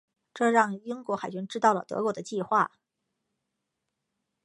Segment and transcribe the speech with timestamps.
[0.33, 2.71] 这让英国海军知道了德国的计划。